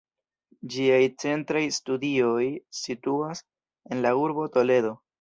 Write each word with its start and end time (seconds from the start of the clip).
Ĝiaj 0.75 1.01
centraj 1.25 1.61
studioj 1.77 2.49
situas 2.81 3.47
en 3.93 4.07
la 4.09 4.19
urbo 4.27 4.53
Toledo. 4.59 5.01